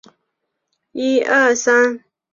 [0.03, 0.13] 首府
[0.93, 1.53] 利沃
[1.99, 2.03] 夫。